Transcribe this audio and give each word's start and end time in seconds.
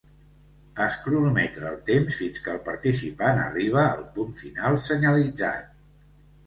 Es 0.85 0.95
cronometra 1.07 1.67
el 1.73 1.77
temps 1.91 2.17
fins 2.23 2.43
que 2.47 2.55
el 2.55 2.63
participant 2.71 3.43
arriba 3.45 3.85
al 3.93 4.05
punt 4.19 4.37
final 4.43 4.83
senyalitzat. 4.89 5.75